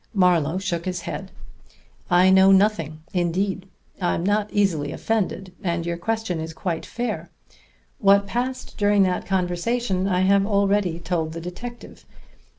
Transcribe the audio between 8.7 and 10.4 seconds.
during that conversation I